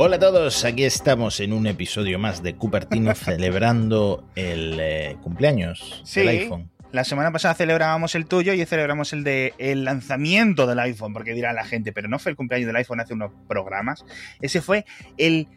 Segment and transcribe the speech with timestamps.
[0.00, 6.02] Hola a todos, aquí estamos en un episodio más de Cupertino celebrando el eh, cumpleaños
[6.04, 6.20] Sí.
[6.20, 6.70] del iPhone.
[6.92, 11.34] La semana pasada celebrábamos el tuyo y celebramos el de el lanzamiento del iPhone, porque
[11.34, 14.04] dirá la gente, pero no fue el cumpleaños del iPhone hace unos programas.
[14.40, 14.86] Ese fue
[15.16, 15.48] el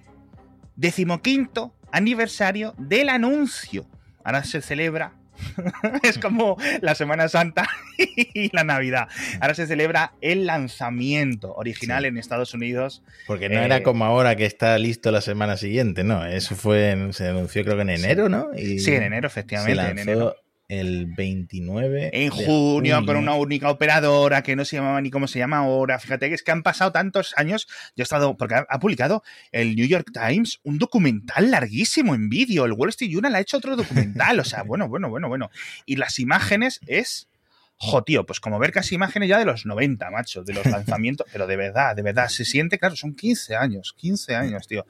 [0.75, 3.85] decimoquinto aniversario del anuncio.
[4.23, 5.13] Ahora se celebra.
[6.03, 7.67] es como la Semana Santa
[7.97, 9.07] y la Navidad.
[9.39, 12.07] Ahora se celebra el lanzamiento original Sí.
[12.07, 13.03] en Estados Unidos.
[13.27, 16.25] Porque no Eh, era como ahora que está listo la semana siguiente, no.
[16.25, 18.47] Eso fue, en- se anunció creo que en enero, ¿no?
[18.55, 19.91] Y Sí, en enero, Se efectivamente.
[19.91, 20.35] en enero.
[20.71, 25.38] El 29 En junio, con una única operadora que no se llamaba ni cómo se
[25.38, 25.99] llama ahora.
[25.99, 27.67] Fíjate que es que han pasado tantos años.
[27.97, 29.21] Yo he estado, porque ha, ha publicado
[29.52, 32.63] el New York Times un documental larguísimo en vídeo.
[32.63, 34.39] El Wall Street Journal ha hecho otro documental.
[34.39, 35.52] O sea, bueno, bueno, bueno, bueno.
[35.85, 37.27] Y las imágenes es.
[37.75, 41.27] Jo, tío, pues como ver casi imágenes ya de los 90, macho, de los lanzamientos,
[41.33, 44.86] pero de verdad, de verdad, se siente, claro, son 15 años, 15 años, tío.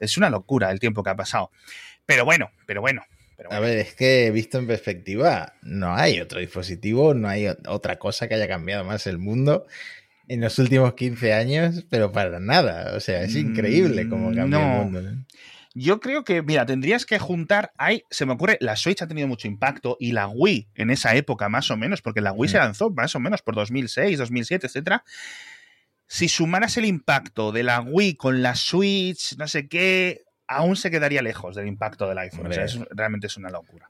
[0.00, 1.52] Es una locura el tiempo que ha pasado.
[2.04, 3.04] Pero bueno, pero bueno.
[3.40, 7.98] Pero A ver, es que visto en perspectiva, no hay otro dispositivo, no hay otra
[7.98, 9.66] cosa que haya cambiado más el mundo
[10.28, 12.94] en los últimos 15 años, pero para nada.
[12.94, 14.82] O sea, es increíble cómo Mm, cambia no.
[14.82, 15.24] el mundo.
[15.72, 17.72] Yo creo que, mira, tendrías que juntar.
[17.78, 21.14] Hay, se me ocurre, la Switch ha tenido mucho impacto y la Wii en esa
[21.16, 22.60] época, más o menos, porque la Wii se Mm.
[22.60, 25.02] lanzó más o menos por 2006, 2007, etcétera.
[26.06, 30.90] Si sumaras el impacto de la Wii con la Switch, no sé qué, aún se
[30.90, 32.48] quedaría lejos del impacto del iPhone.
[32.48, 33.88] O sea, es- realmente es una locura.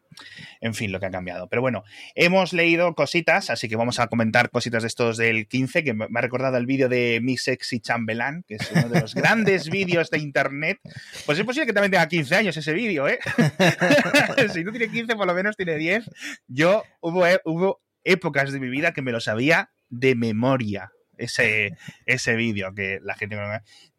[0.61, 1.49] En fin, lo que ha cambiado.
[1.49, 5.83] Pero bueno, hemos leído cositas, así que vamos a comentar cositas de estos del 15,
[5.83, 9.15] que me ha recordado el vídeo de Mi Sexy Chambelán, que es uno de los
[9.55, 10.79] grandes vídeos de internet.
[11.25, 13.19] Pues es posible que también tenga 15 años ese vídeo, ¿eh?
[14.53, 16.11] si no tiene 15, por lo menos tiene 10.
[16.47, 20.93] Yo hubo, e- hubo épocas de mi vida que me lo sabía de memoria.
[21.21, 21.77] Ese,
[22.07, 23.43] ese vídeo que la gente me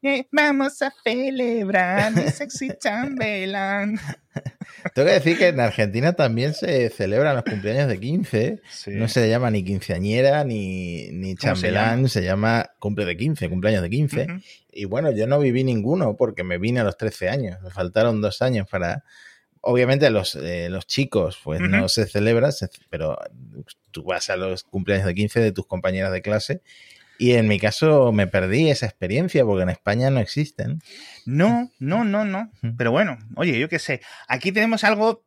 [0.04, 4.00] "Eh, Vamos a celebrar mi sexy chambelán.
[4.96, 8.62] Tengo que decir que en Argentina también se celebran los cumpleaños de 15.
[8.70, 8.92] Sí.
[8.92, 12.72] No se llama ni quinceañera ni, ni ¿Cómo se chambelán, se llama?
[12.80, 14.22] cumple de 15, cumpleaños de 15.
[14.24, 14.42] Ujú.
[14.74, 17.62] Y bueno, yo no viví ninguno porque me vine a los 13 años.
[17.62, 19.04] Me faltaron dos años para.
[19.64, 21.70] Obviamente, los, eh, los chicos, pues Ujú.
[21.70, 22.50] no se celebra,
[22.90, 23.16] pero
[23.92, 26.62] tú vas a los cumpleaños de 15 de tus compañeras de clase.
[27.22, 30.82] Y en mi caso me perdí esa experiencia porque en España no existen.
[31.28, 32.52] No, no, no, no.
[32.80, 34.02] Pero bueno, oye, yo qué sé.
[34.28, 35.24] Aquí tenemos algo.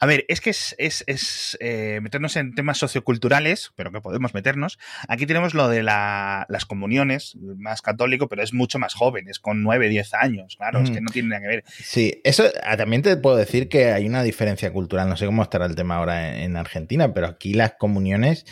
[0.00, 4.32] A ver, es que es, es- es, eh, meternos en temas socioculturales, pero que podemos
[4.34, 4.78] meternos.
[5.06, 9.38] Aquí tenemos lo de la- las comuniones, más católico, pero es mucho más joven, es
[9.38, 10.56] con 9, 10 años.
[10.56, 10.94] Claro, es Mm.
[10.94, 11.64] que no tiene nada que ver.
[11.68, 15.08] Sí, eso ah, también te puedo decir que hay una diferencia cultural.
[15.10, 18.46] No sé cómo estará el tema ahora en, en Argentina, pero aquí las comuniones,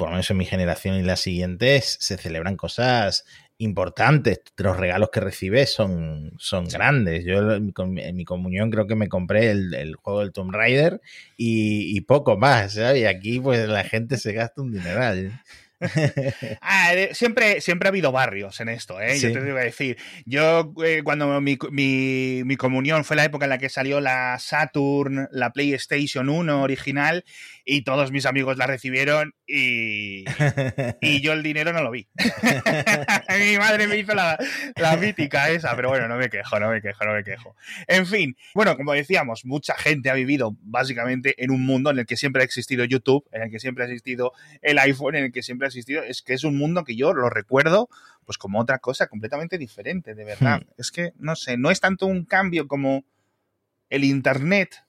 [0.00, 3.26] por lo menos en mi generación y las siguientes, se celebran cosas
[3.58, 4.40] importantes.
[4.56, 7.26] Los regalos que recibes son, son grandes.
[7.26, 11.02] Yo en mi comunión creo que me compré el, el juego del Tomb Raider
[11.36, 12.72] y, y poco más.
[12.72, 13.02] ¿sabes?
[13.02, 15.38] Y aquí pues la gente se gasta un dineral.
[16.60, 19.14] Ah, siempre, siempre ha habido barrios en esto, ¿eh?
[19.16, 19.22] Sí.
[19.28, 23.46] Yo te digo a decir, yo eh, cuando mi, mi- mi comunión fue la época
[23.46, 27.24] en la que salió la Saturn, la PlayStation 1 original,
[27.64, 30.24] y todos mis amigos la recibieron y,
[31.00, 32.08] y yo el dinero no lo vi.
[33.38, 34.38] mi madre me hizo la,
[34.76, 37.56] la mítica esa, pero bueno, no me quejo, no me quejo, no me quejo.
[37.86, 42.06] En fin, bueno, como decíamos, mucha gente ha vivido básicamente en un mundo en el
[42.06, 45.32] que siempre ha existido YouTube, en el que siempre ha existido el iPhone, en el
[45.32, 47.88] que siempre ha existido, es que es un mundo que yo lo recuerdo
[48.26, 50.62] pues como otra cosa completamente diferente, de verdad.
[50.78, 53.04] Es que, no sé, no es tanto un cambio como
[53.88, 54.84] el Internet.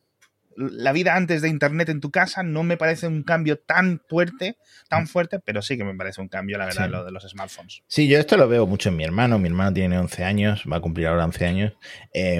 [0.57, 4.57] La vida antes de Internet en tu casa no me parece un cambio tan fuerte,
[4.89, 6.91] tan fuerte, pero sí que me parece un cambio, la verdad, Sí.
[6.91, 7.81] lo de los smartphones.
[7.87, 9.39] Sí, yo esto lo veo mucho en mi hermano.
[9.39, 11.73] Mi hermano tiene 11 años, va a cumplir ahora 11 años.
[12.13, 12.39] Eh,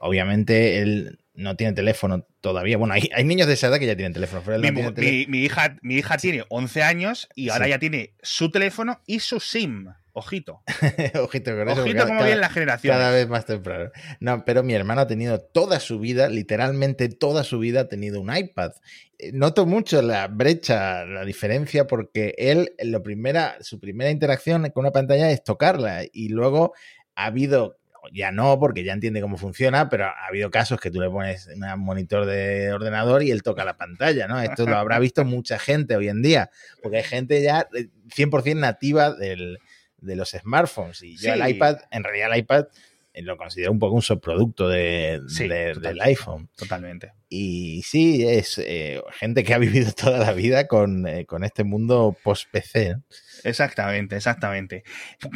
[0.00, 2.76] obviamente él no tiene teléfono todavía.
[2.76, 4.88] Bueno, hay, hay niños de esa edad que ya tienen teléfono, pero Mi, no tiene
[4.88, 5.18] mu- teléfono.
[5.18, 7.70] mi- mi hija, mi hija tiene 11 años y ahora Sí.
[7.70, 9.86] ya tiene su teléfono y su SIM.
[10.14, 10.62] Ojito.
[11.22, 11.76] Ojito con eso.
[11.76, 12.94] porque Ojito como bien la generación.
[12.94, 13.90] Cada vez más temprano.
[14.20, 18.20] No, pero mi hermano ha tenido toda su vida, literalmente toda su vida, ha tenido
[18.20, 18.72] un iPad.
[19.18, 24.82] Eh, Noto mucho la brecha, la diferencia, porque él, lo primera, su primera interacción con
[24.84, 26.02] una pantalla es tocarla.
[26.12, 26.74] Y luego
[27.14, 27.78] ha habido,
[28.12, 31.46] ya no, porque ya entiende cómo funciona, pero ha habido casos que tú le pones
[31.48, 34.40] un monitor de ordenador y él toca la pantalla, ¿no?
[34.40, 36.50] Esto lo habrá visto mucha gente hoy en día,
[36.82, 39.58] porque hay gente ya eh, 100% nativa del,
[39.98, 41.02] de los smartphones.
[41.02, 41.40] Y yo Sí.
[41.40, 42.64] el iPad, en realidad el iPad
[43.14, 46.48] lo considero un poco un subproducto de, del iPhone.
[46.56, 47.12] Totalmente.
[47.28, 52.16] Y sí, es eh, gente que ha vivido toda la vida con, eh, este mundo
[52.22, 52.96] post-PC.
[53.44, 54.84] Exactamente, exactamente.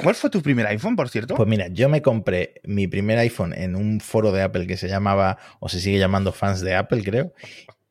[0.02, 1.34] ¿Cuál fue tu primer iPhone, por cierto?
[1.34, 4.88] Pues mira, yo me compré mi primer iPhone en un foro de Apple que se
[4.88, 7.32] llamaba, o se sigue llamando fans de Apple, creo,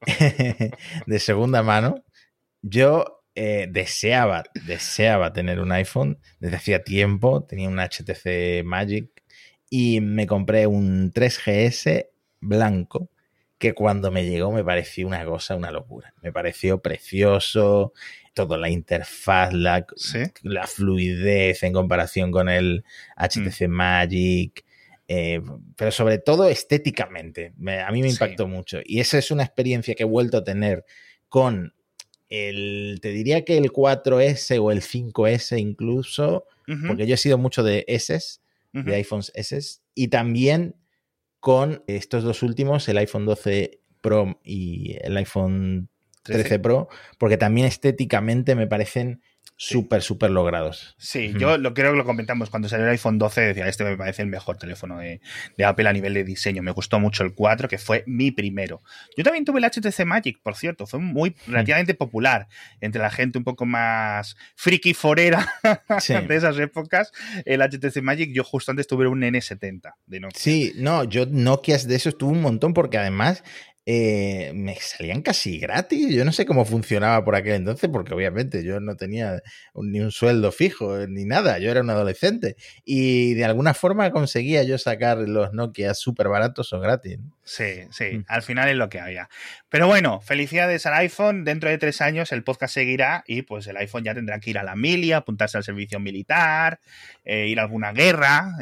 [1.06, 2.04] de segunda mano.
[2.62, 9.10] Yo eh, deseaba, deseaba tener un iPhone desde hacía tiempo, tenía un HTC Magic
[9.70, 12.08] y me compré un 3GS
[12.40, 13.10] blanco
[13.58, 16.14] que cuando me llegó me pareció una cosa, una locura.
[16.22, 17.94] Me pareció precioso,
[18.34, 19.86] toda la interfaz, la,
[20.44, 22.84] la fluidez en comparación con el
[23.18, 23.72] HTC mm.
[23.72, 24.66] Magic.
[25.08, 25.42] Eh,
[25.76, 27.54] pero sobre todo estéticamente,
[27.86, 28.80] a mí me impactó mucho.
[28.84, 30.84] Y esa es una experiencia que he vuelto a tener
[31.30, 31.74] con
[32.30, 36.46] el, te diría que el 4S o el 5S incluso,
[36.88, 38.40] porque yo he sido mucho de S,
[38.84, 40.76] de iPhones S, y también
[41.40, 45.90] con estos dos últimos, el iPhone 12 Pro y el iPhone
[46.24, 49.22] 13 Pro, porque también estéticamente me parecen
[49.58, 50.96] súper, súper logrados.
[50.98, 53.98] Sí, yo lo creo que lo comentamos cuando salió el iPhone 12, decía, este me
[53.98, 55.22] parece el mejor teléfono de,
[55.66, 56.62] Apple a nivel de diseño.
[56.62, 58.82] Me gustó mucho el 4, que fue mi primero.
[59.18, 62.48] Yo también tuve el HTC Magic, por cierto, fue muy relativamente popular
[62.82, 65.48] entre la gente un poco más friki forera
[66.28, 67.12] de esas épocas.
[67.46, 70.40] El HTC Magic, yo justo antes tuve un N70 de Nokia.
[70.40, 73.44] Sí, no, yo Nokia de esos tuve un montón porque además
[73.88, 76.10] eh, me salían casi gratis.
[76.10, 79.44] Yo no sé cómo funcionaba por aquel entonces, porque obviamente yo no tenía
[79.76, 81.60] ni un sueldo fijo eh, ni nada.
[81.60, 86.74] Yo era un adolescente y de alguna forma conseguía yo sacar los Nokia súper baratos
[86.74, 87.20] o gratis.
[87.44, 88.26] Sí, sí, mm.
[88.28, 89.30] al final es lo que había.
[89.70, 91.44] Pero bueno, felicidades al iPhone.
[91.44, 94.58] Dentro de tres años el podcast seguirá y pues el iPhone ya tendrá que ir
[94.58, 96.80] a la milia, apuntarse al servicio militar,
[97.24, 98.56] eh, ir a alguna guerra,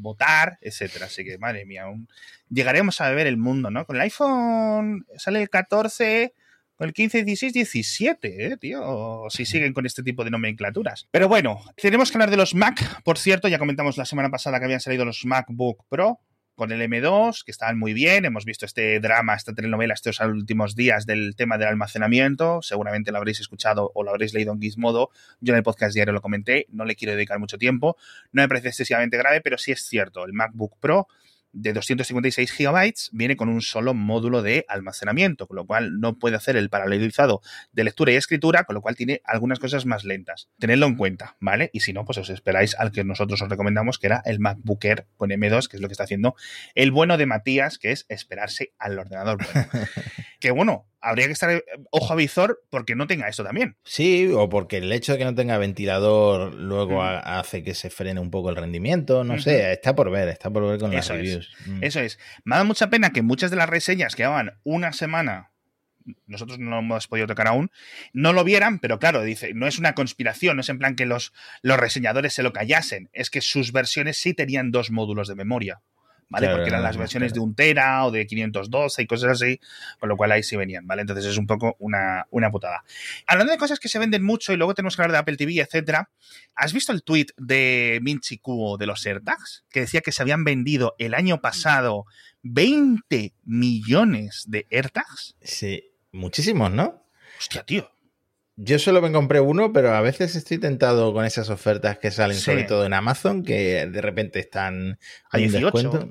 [0.00, 1.06] votar, etcétera.
[1.06, 2.08] Así que, madre mía, un
[2.50, 3.86] llegaremos a ver el mundo, ¿no?
[3.86, 6.34] Con el iPhone sale el 14,
[6.76, 9.26] con el 15, 16, 17, ¿eh, tío?
[9.30, 11.08] Si siguen con este tipo de nomenclaturas.
[11.10, 13.02] Pero bueno, tenemos que hablar de los Mac.
[13.02, 16.20] Por cierto, ya comentamos la semana pasada que habían salido los MacBook Pro
[16.60, 18.26] con el M2, que estaban muy bien.
[18.26, 22.60] Hemos visto este drama, esta telenovela estos últimos días del tema del almacenamiento.
[22.60, 25.08] Seguramente lo habréis escuchado o lo habréis leído en Gizmodo.
[25.40, 26.66] Yo en el podcast diario lo comenté.
[26.68, 27.96] No le quiero dedicar mucho tiempo.
[28.32, 30.26] No me parece excesivamente grave, pero sí es cierto.
[30.26, 31.08] El MacBook Pro
[31.52, 36.36] de 256 gigabytes viene con un solo módulo de almacenamiento, con lo cual no puede
[36.36, 37.40] hacer el paralelizado
[37.72, 40.48] de lectura y escritura, con lo cual tiene algunas cosas más lentas.
[40.58, 41.70] Tenedlo en cuenta, ¿vale?
[41.72, 44.84] Y si no, pues os esperáis al que nosotros os recomendamos, que era el MacBook
[44.84, 46.34] Air con M2, que es lo que está haciendo
[46.74, 49.38] el bueno de Matías, que es esperarse al ordenador
[50.40, 53.76] que bueno, habría que estar eh, ojo a visor porque no tenga eso también.
[53.84, 58.20] Sí, o porque el hecho de que no tenga ventilador luego hace que se frene
[58.20, 61.50] un poco el rendimiento, no sé, está por ver, está por ver con las reviews.
[61.66, 61.84] Mm.
[61.84, 62.18] Eso es.
[62.44, 65.50] Me da mucha pena que muchas de las reseñas que llevaban una semana
[66.26, 67.70] nosotros no lo hemos podido tocar aún,
[68.12, 71.06] no lo vieran, pero claro, dice, no es una conspiración, no es en plan que
[71.06, 71.32] los,
[71.62, 75.82] los reseñadores se lo callasen, es que sus versiones sí tenían dos módulos de memoria.
[76.30, 76.48] ¿Vale?
[76.48, 79.60] Porque eran las versiones de un tera o de 512 y cosas así,
[79.98, 81.02] con lo cual ahí sí venían, ¿vale?
[81.02, 82.84] Entonces es un poco una, una putada.
[83.26, 85.60] Hablando de cosas que se venden mucho y luego tenemos que hablar de Apple TV,
[85.60, 86.10] etcétera,
[86.54, 89.64] ¿has visto el tweet de Minchi Kuo de los AirTags?
[89.70, 92.06] Que decía que se habían vendido el año pasado
[92.42, 95.36] 20 millones de AirTags.
[95.42, 97.04] Sí, muchísimos, ¿no?
[97.38, 97.90] Hostia, tío.
[98.62, 102.36] Yo solo me compré uno, pero a veces estoy tentado con esas ofertas que salen
[102.36, 104.98] sobre todo en Amazon, que de repente están
[105.30, 106.10] a 18.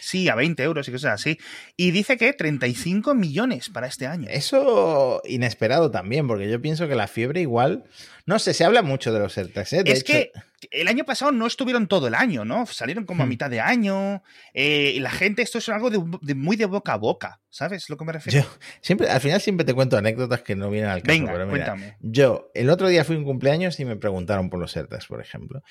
[0.00, 1.38] Sí, a 20 euros y cosas así.
[1.76, 4.28] Y dice que 35 millones para este año.
[4.30, 7.84] Eso inesperado también, porque yo pienso que la fiebre igual
[8.30, 9.72] no sé, se habla mucho de los AirTags.
[9.72, 9.82] ¿eh?
[9.86, 10.30] es que
[10.70, 12.66] el año pasado no estuvieron todo el año, ¿no?
[12.66, 13.28] Salieron como a hmm.
[13.28, 14.22] mitad de año.
[14.54, 17.96] Eh, y la gente, esto es algo de, muy de boca a boca, ¿sabes lo
[17.96, 18.42] que me refiero?
[18.42, 21.18] Yo siempre, al final siempre te cuento anécdotas que no vienen al caso.
[21.18, 21.96] Venga, cuéntame.
[22.00, 25.20] Yo, el otro día fui a un cumpleaños y me preguntaron por los AirTags, por
[25.20, 25.62] ejemplo.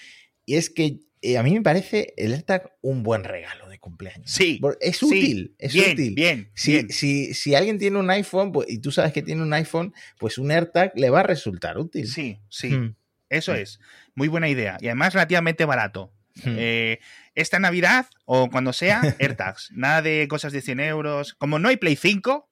[0.46, 4.32] Y es que eh, a mí me parece el AirTag un buen regalo de cumpleaños.
[4.32, 4.62] Sí.
[4.80, 6.16] Es útil, es bien, útil.
[6.16, 9.54] Bien, si, Si, si, alguien tiene un iPhone pues, y tú sabes que tiene un
[9.54, 12.08] iPhone, pues un AirTag le va a resultar útil.
[12.08, 12.70] Sí, sí.
[12.70, 12.96] Hmm.
[13.30, 13.80] Eso es.
[14.16, 14.78] Muy buena idea.
[14.80, 16.14] Y además relativamente barato.
[16.44, 16.56] Hmm.
[16.58, 17.00] Eh,
[17.36, 19.72] esta Navidad o cuando sea, AirTags.
[19.74, 21.34] Nada de cosas de 100 euros.
[21.36, 22.50] Como no hay Play 5,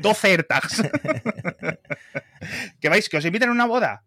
[0.00, 0.82] 12 AirTags.
[2.80, 3.08] ¿Qué vais?
[3.08, 4.04] ¿Que os invitan a una boda?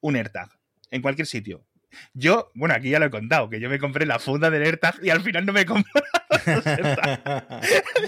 [0.00, 0.50] Un AirTag.
[0.90, 1.66] En cualquier sitio.
[2.12, 5.02] Yo, bueno, aquí ya lo he contado, que yo me compré la funda del AirTag
[5.02, 5.90] y al final no me compré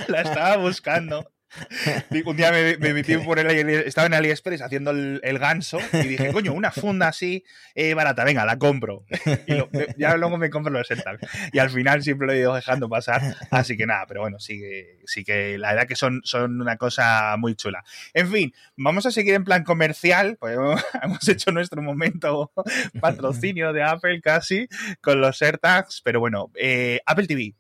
[0.09, 1.33] la estaba buscando.
[2.27, 6.53] un día me, metí por el estaba en AliExpress haciendo el, ganso y dije, coño,
[6.53, 9.05] una funda así eh, barata, venga, la compro.
[9.47, 9.55] Y
[10.01, 11.27] ya luego me compro los AirTags.
[11.53, 13.37] Y al final siempre lo he ido dejando pasar.
[13.51, 16.77] Así que nada, pero bueno, sí que, sí que la verdad que son, son una
[16.77, 17.85] cosa muy chula.
[18.15, 20.57] En fin, vamos a seguir en plan comercial, pues
[21.03, 22.53] hemos hecho nuestro momento
[23.01, 24.69] patrocinio de Apple casi
[25.01, 27.55] con los AirTags, pero bueno, eh, Apple TV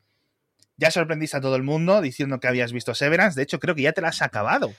[0.79, 3.39] ya sorprendiste a todo el mundo diciendo que habías visto Severance.
[3.39, 4.73] De hecho, creo que ya te la has acabado.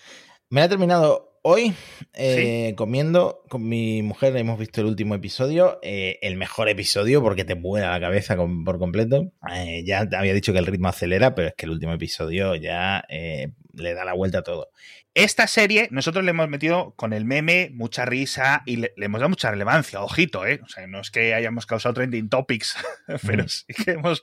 [0.50, 1.74] Me la he terminado hoy
[2.14, 4.36] eh, comiendo con mi mujer.
[4.38, 5.78] Hemos visto el último episodio.
[5.84, 9.32] Eh, el mejor episodio porque te vuela la cabeza por completo.
[9.54, 12.56] Eh, ya te había dicho que el ritmo acelera, pero es que el último episodio
[12.56, 14.72] ya le da la vuelta a todo.
[15.16, 19.30] Esta serie, nosotros le hemos metido con el meme mucha risa y le, hemos dado
[19.30, 20.62] mucha relevancia, ojito, ¿eh?
[20.64, 22.76] O sea, no es que hayamos causado trending topics,
[23.26, 24.22] pero sí que hemos,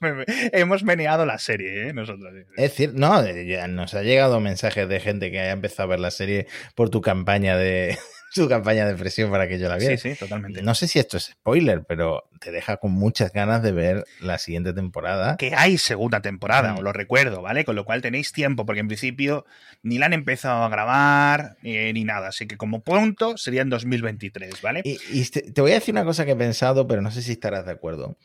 [0.53, 1.93] hemos meneado la serie, ¿eh?
[1.93, 2.33] Nosotros.
[2.57, 3.21] Es decir, no,
[3.69, 7.01] nos ha llegado mensajes de gente que haya empezado a ver la serie por tu
[7.01, 7.99] campaña de,
[8.31, 9.97] su campaña de presión para que yo la viera.
[9.97, 10.63] Sí, sí, totalmente.
[10.63, 14.39] No sé si esto es spoiler, pero te deja con muchas ganas de ver la
[14.39, 15.37] siguiente temporada.
[15.37, 16.77] Que hay segunda temporada, mm.
[16.79, 17.65] os lo recuerdo, ¿vale?
[17.65, 19.47] Con lo cual tenéis tiempo, porque en principio
[19.83, 22.29] ni la han empezado a grabar eh, ni nada.
[22.29, 24.83] Así que como pronto sería en 2023, ¿vale?
[24.85, 27.65] Y, te, voy a decir una cosa que he pensado, pero no sé si estarás
[27.65, 28.19] de acuerdo.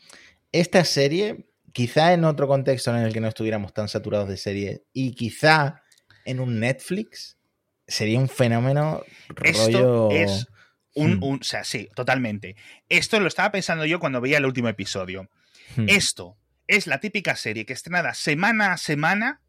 [0.52, 4.82] Esta serie, quizá en otro contexto en el que no estuviéramos tan saturados de series,
[4.92, 5.82] y quizá
[6.24, 7.38] en un Netflix
[7.92, 9.02] sería un fenómeno
[9.42, 10.46] Esto es
[10.94, 11.22] un, hmm.
[11.22, 12.56] un, O sea, sí, totalmente.
[12.88, 15.30] Esto lo estaba pensando yo cuando veía el último episodio.
[15.76, 15.88] Hmm.
[15.88, 19.42] Esto es la típica serie que estrenada semana a semana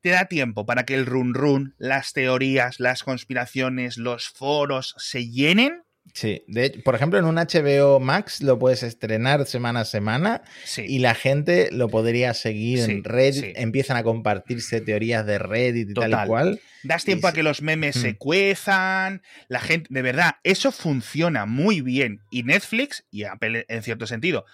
[0.00, 5.28] te da tiempo para que el run run, las teorías, las conspiraciones, los foros se
[5.28, 10.42] llenen Sí, de, por ejemplo, en un HBO Max lo puedes estrenar semana a semana
[10.76, 15.94] y la gente lo podría seguir en Reddit, empiezan a compartirse teorías de Reddit y
[15.94, 16.60] tal y cual.
[16.82, 21.80] Das tiempo a que los memes se cuezan, la gente, de verdad, eso funciona muy
[21.82, 22.22] bien.
[22.30, 24.46] Y Netflix, y Apple en cierto sentido,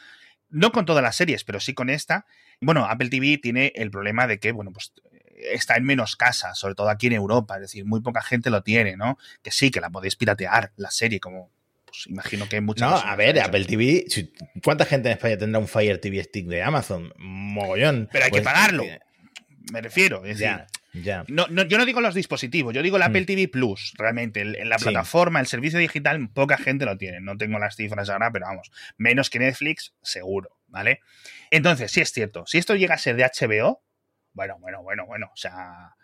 [0.50, 2.26] no con todas las series, pero sí con esta,
[2.60, 4.92] bueno, Apple TV tiene el problema de que, bueno, pues
[5.36, 8.62] está en menos casas, sobre todo aquí en Europa, es decir, muy poca gente lo
[8.62, 9.18] tiene, ¿no?
[9.42, 11.50] Que sí, que la podéis piratear, la serie, como
[11.86, 12.90] pues imagino que hay muchas.
[12.90, 14.06] No, a ver, Apple TV,
[14.62, 17.12] ¿cuánta gente en España tendrá un Fire TV Stick de Amazon?
[17.16, 18.08] Mogollón.
[18.12, 18.84] Pero hay que pues, pagarlo.
[19.72, 20.66] Me refiero, es ya.
[20.92, 21.24] Ya.
[21.28, 23.26] No, yo no digo los dispositivos, yo digo el Apple mm.
[23.26, 24.40] TV Plus, realmente.
[24.40, 27.20] En la plataforma, el servicio digital, poca gente lo tiene.
[27.20, 31.00] No tengo las cifras ahora, pero vamos, menos que Netflix, seguro, ¿vale?
[31.50, 33.82] Entonces, sí es cierto, si esto llega a ser de HBO,
[34.36, 35.96] bueno, bueno, bueno, bueno, o sea,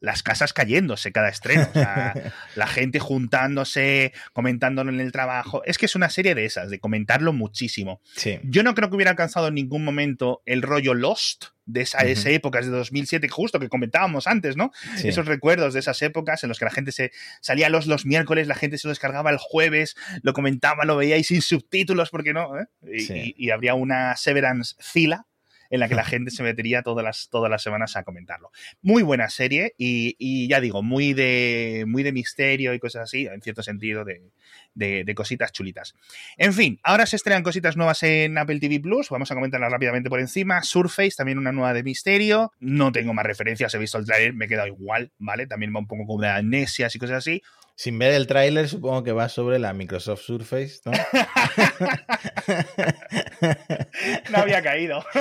[0.00, 2.12] las casas cayéndose cada estreno, o sea,
[2.54, 5.64] la gente juntándose, comentándolo en el trabajo.
[5.64, 8.02] Es que es una serie de esas, de comentarlo muchísimo.
[8.14, 8.38] Sí.
[8.44, 12.60] Yo no creo que hubiera alcanzado en ningún momento el rollo Lost de esa, época,
[12.60, 14.70] de 2007, justo que comentábamos antes, ¿no?
[15.02, 18.46] Esos recuerdos de esas épocas en los que la gente se salía los, los miércoles,
[18.46, 22.60] la gente se lo descargaba el jueves, lo comentaba, lo veíais sin subtítulos, porque no?
[22.60, 22.66] ¿Eh?
[22.82, 25.26] Y, y, habría una Severance Zila
[25.70, 28.50] en la que la gente se metería todas las, todas las semanas a comentarlo.
[28.82, 33.40] Muy buena serie y, ya digo, muy de, muy de misterio y cosas así, en
[33.42, 34.22] cierto sentido, de,
[34.74, 35.94] de, cositas chulitas.
[36.36, 40.10] En fin, ahora se estrenan cositas nuevas en Apple TV Plus, vamos a comentarlas rápidamente
[40.10, 40.62] por encima.
[40.62, 42.52] Surface, también una nueva de misterio.
[42.60, 45.46] No tengo más referencias, he visto el trailer, me he quedado igual, ¿vale?
[45.46, 47.42] También va un poco como de amnesias y cosas así.
[47.76, 50.92] Sin ver el tráiler, supongo que va sobre la Microsoft Surface, ¿no?
[54.30, 55.04] no había caído.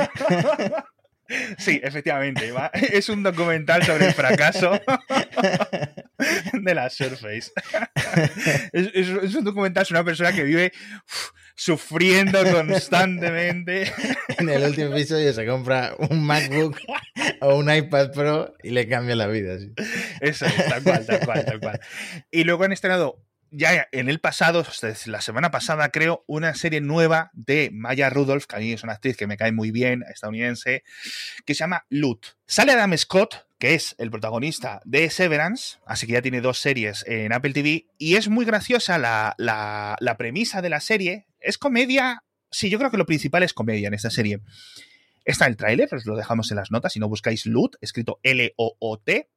[1.57, 2.53] Sí, efectivamente.
[2.91, 4.79] Es un documental sobre el fracaso
[6.53, 7.51] de la Surface.
[8.74, 10.71] Es, un documental sobre una persona que vive
[11.55, 13.91] sufriendo constantemente.
[14.38, 16.77] En el último episodio se compra un MacBook
[17.41, 19.57] o un iPad Pro y le cambia la vida.
[20.21, 21.79] Eso es, tal cual, tal cual, tal cual.
[22.31, 24.65] Y luego han estrenado ya en el pasado,
[25.05, 28.93] la semana pasada creo, una serie nueva de Maya Rudolph, que a mí es una
[28.93, 30.83] actriz que me cae muy bien, estadounidense,
[31.45, 32.38] que se llama Loot.
[32.45, 37.05] Sale Adam Scott, que es el protagonista de Severance, así que ya tiene dos series
[37.07, 41.27] en Apple TV, y es muy graciosa la, la premisa de la serie.
[41.45, 44.41] Es comedia, sí, yo creo que lo principal es comedia en esta serie.
[45.23, 49.29] Está el tráiler, os lo dejamos en las notas, si no buscáis Loot, escrito L-O-O-T,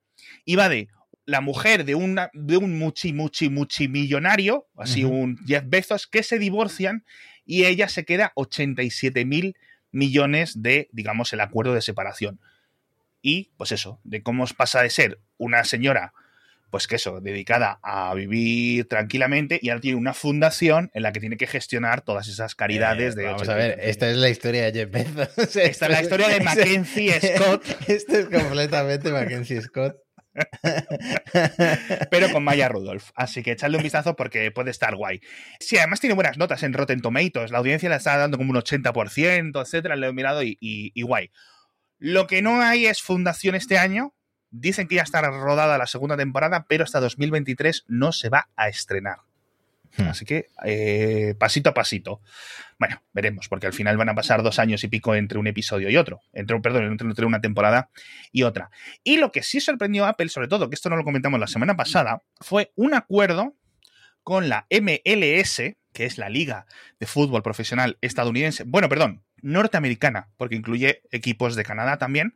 [0.44, 0.88] y va de
[1.24, 6.22] la mujer de, una, de un muchi, muchi, muchi millonario, así un Jeff Bezos, que
[6.22, 7.04] se divorcian
[7.44, 9.56] y ella se queda 87 mil
[9.90, 12.40] millones de, digamos, el acuerdo de separación.
[13.20, 16.14] Y, pues eso, de cómo pasa de ser una señora,
[16.70, 21.20] pues que eso, dedicada a vivir tranquilamente y ahora tiene una fundación en la que
[21.20, 23.25] tiene que gestionar todas esas caridades de...
[23.25, 25.56] Eh, vamos a ver, esta es la historia de Jeff Bezos.
[25.56, 27.64] esta es la historia de Mackenzie Scott.
[27.88, 29.96] Esto es completamente Mackenzie Scott.
[32.10, 33.10] Pero con Maya Rudolph.
[33.14, 35.20] Así que echadle un vistazo porque puede estar guay.
[35.58, 37.50] Sí, además tiene buenas notas en Rotten Tomatoes.
[37.50, 39.96] La audiencia le está dando como un 80%, etcétera.
[39.96, 41.30] Lo he mirado y, y guay.
[41.98, 44.14] Lo que no hay es fundación este año.
[44.50, 48.68] Dicen que ya está rodada la segunda temporada, pero hasta 2023 no se va a
[48.68, 49.18] estrenar.
[49.96, 50.08] Hmm.
[50.08, 52.20] Así que eh, pasito a pasito.
[52.78, 55.90] Bueno, veremos, porque al final van a pasar dos años y pico entre un episodio
[55.90, 56.20] y otro.
[56.32, 57.90] Entre, perdón, entre, una temporada
[58.32, 58.70] y otra.
[59.02, 61.46] Y lo que sí sorprendió a Apple, sobre todo, que esto no lo comentamos la
[61.46, 63.54] semana pasada, fue un acuerdo
[64.22, 65.62] con la MLS,
[65.92, 66.66] que es la Liga
[67.00, 68.64] de Fútbol Profesional estadounidense.
[68.64, 72.34] Bueno, perdón, norteamericana, porque incluye equipos de Canadá también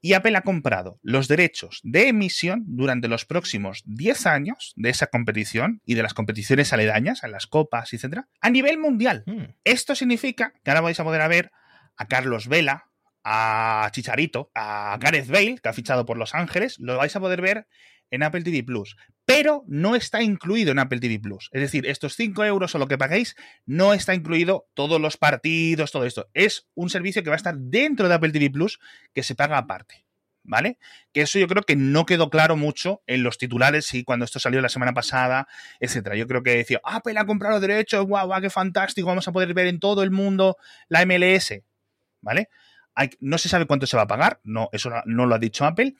[0.00, 5.08] y Apple ha comprado los derechos de emisión durante los próximos 10 años de esa
[5.08, 9.24] competición y de las competiciones aledañas, en las copas, etcétera, a nivel mundial.
[9.26, 9.54] Hmm.
[9.64, 11.50] Esto significa que ahora vais a poder ver
[11.96, 12.84] a Carlos Vela,
[13.24, 17.42] a Chicharito, a Gareth Bale, que ha fichado por Los Ángeles, lo vais a poder
[17.42, 17.66] ver
[18.10, 21.50] en Apple TV Plus, pero no está incluido en Apple TV Plus.
[21.52, 23.36] Es decir, estos 5 euros o lo que pagáis
[23.66, 26.28] no está incluido todos los partidos, todo esto.
[26.32, 28.78] Es un servicio que va a estar dentro de Apple TV Plus
[29.14, 30.06] que se paga aparte.
[30.50, 30.78] ¿Vale?
[31.12, 34.38] Que eso yo creo que no quedó claro mucho en los titulares y cuando esto
[34.38, 35.46] salió la semana pasada,
[35.78, 36.16] etcétera.
[36.16, 39.32] Yo creo que decía, Apple ha comprado los derechos, guau, guau, qué fantástico, vamos a
[39.32, 40.56] poder ver en todo el mundo
[40.88, 41.52] la MLS,
[42.22, 42.48] ¿vale?
[43.20, 45.94] no se sabe cuánto se va a pagar, no, eso no lo ha dicho Apple.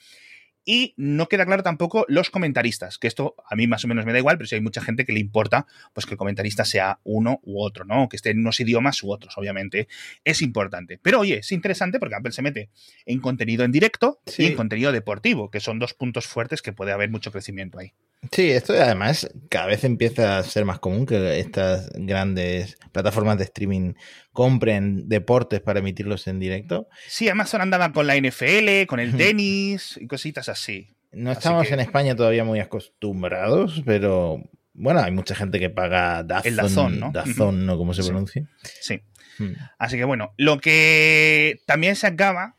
[0.70, 4.12] Y no queda claro tampoco los comentaristas, que esto a mí más o menos me
[4.12, 7.00] da igual, pero si hay mucha gente que le importa, pues que el comentarista sea
[7.04, 8.10] uno u otro, ¿no?
[8.10, 9.88] Que esté en unos idiomas u otros, obviamente.
[10.24, 11.00] Es importante.
[11.02, 12.68] Pero oye, es interesante porque Apple se mete
[13.06, 16.92] en contenido en directo y en contenido deportivo, que son dos puntos fuertes que puede
[16.92, 17.94] haber mucho crecimiento ahí.
[18.32, 23.44] Sí, esto además cada vez empieza a ser más común que estas grandes plataformas de
[23.44, 23.94] streaming
[24.32, 26.88] compren deportes para emitirlos en directo.
[27.06, 30.88] Sí, Amazon andaba con la NFL, con el tenis y cositas así.
[31.12, 34.42] No estamos en España todavía muy acostumbrados, pero
[34.74, 37.10] bueno, hay mucha gente que paga Dazón, el Dazón, ¿no?
[37.12, 37.78] Dazón, ¿no?
[37.78, 38.48] Como se pronuncia.
[38.80, 39.00] Sí.
[39.38, 39.52] Hmm.
[39.78, 42.56] Así que bueno, lo que también se acaba,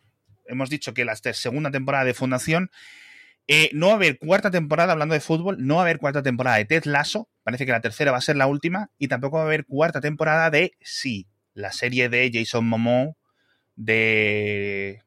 [0.48, 2.72] hemos dicho que la segunda temporada de Fundación
[3.52, 6.22] eh, no va a haber cuarta temporada, hablando de fútbol, no va a haber cuarta
[6.22, 9.38] temporada de Ted Lasso, parece que la tercera va a ser la última, y tampoco
[9.38, 13.16] va a haber cuarta temporada de Sí, la serie de Jason Momoa
[13.76, 15.02] de...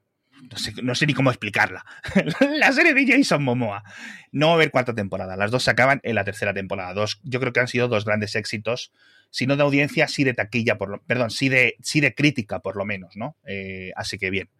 [0.82, 1.84] No sé, ni cómo explicarla.
[2.58, 3.84] la serie de Jason Momoa.
[4.32, 5.36] No va a haber cuarta temporada.
[5.36, 6.94] Las dos se acaban en la tercera temporada.
[6.94, 8.90] Dos, yo creo que han sido dos grandes éxitos.
[9.30, 12.58] Si no de audiencia, sí de taquilla, por lo, perdón, sí de, sí de crítica,
[12.58, 13.36] por lo menos, ¿no?
[13.46, 14.50] Eh, así que bien.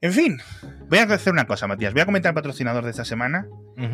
[0.00, 0.38] En fin,
[0.88, 1.92] voy a hacer una cosa, Matías.
[1.92, 3.48] Voy a comentar el patrocinador de esta semana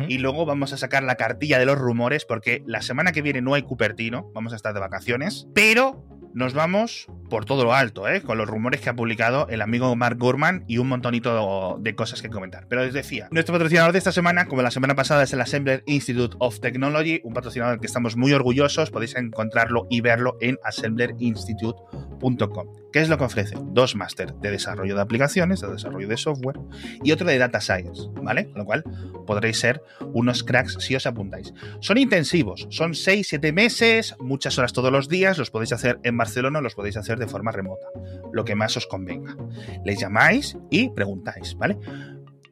[0.07, 3.41] y luego vamos a sacar la cartilla de los rumores porque la semana que viene
[3.41, 6.03] no hay Cupertino, vamos a estar de vacaciones, pero
[6.35, 8.21] nos vamos por todo lo alto, ¿eh?
[8.21, 12.21] con los rumores que ha publicado el amigo Mark Gurman y un montonito de cosas
[12.21, 12.67] que comentar.
[12.67, 15.81] Pero les decía, nuestro patrocinador de esta semana, como la semana pasada, es el Assembler
[15.85, 18.91] Institute of Technology, un patrocinador del que estamos muy orgullosos.
[18.91, 22.67] Podéis encontrarlo y verlo en assemblerinstitute.com.
[22.91, 23.55] ¿Qué es lo que ofrece?
[23.71, 26.59] Dos máster de desarrollo de aplicaciones, de desarrollo de software
[27.01, 28.49] y otro de data science, ¿vale?
[28.49, 28.83] Con lo cual
[29.25, 29.74] podréis ser
[30.13, 31.53] unos cracks si os apuntáis.
[31.79, 36.61] Son intensivos, son 6-7 meses, muchas horas todos los días, los podéis hacer en Barcelona,
[36.61, 37.87] los podéis hacer de forma remota,
[38.33, 39.35] lo que más os convenga.
[39.83, 41.77] Les llamáis y preguntáis, ¿vale?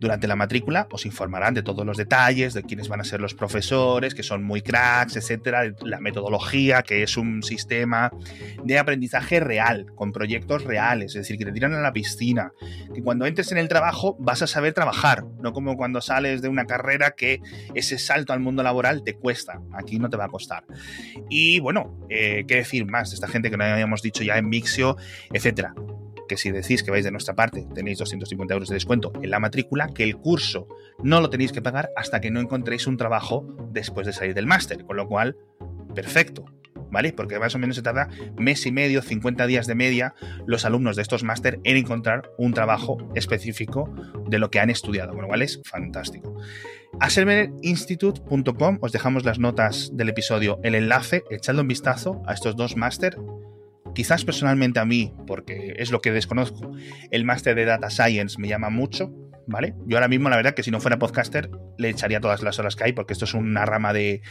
[0.04, 3.34] Durante la matrícula os informarán de todos los detalles, de quiénes van a ser los
[3.34, 8.12] profesores, que son muy cracks, etcétera, de la metodología, que es un sistema
[8.66, 12.52] de aprendizaje real, con proyectos reales, es decir, que te tiran a la piscina,
[12.94, 16.50] que cuando entres en el trabajo vas a saber trabajar, no como cuando sales de
[16.50, 17.40] una carrera que
[17.74, 20.66] ese salto al mundo laboral te cuesta, aquí no te va a costar.
[21.30, 24.50] Y bueno, eh, ¿qué decir más de esta gente que no habíamos dicho ya en
[24.50, 24.98] Mixio,
[25.32, 25.74] etcétera?
[26.28, 29.40] Que si decís que vais de nuestra parte tenéis 250 euros de descuento en la
[29.40, 30.68] matrícula, que el curso
[31.02, 34.48] no lo tenéis que pagar hasta que no encontréis un trabajo después de salir del
[34.48, 35.38] máster, con lo cual,
[35.96, 36.46] perfecto.
[36.92, 37.12] ¿Vale?
[37.12, 38.08] Porque más o menos se tarda
[38.38, 40.14] mes y medio, 50 días de media,
[40.46, 43.92] los alumnos de estos máster en encontrar un trabajo específico
[44.28, 46.38] de lo que han estudiado, con lo cual es fantástico.
[47.00, 52.56] A serverinstitute.com os dejamos las notas del episodio, el enlace, echadle un vistazo a estos
[52.56, 53.18] dos máster
[53.94, 56.72] Quizás personalmente a mí, porque es lo que desconozco,
[57.12, 59.12] el máster de Data Science me llama mucho,
[59.48, 59.76] ¿vale?
[59.86, 62.76] Yo ahora mismo, la verdad, que si no fuera podcaster, le echaría todas las horas
[62.76, 64.22] que hay, porque esto es una rama de,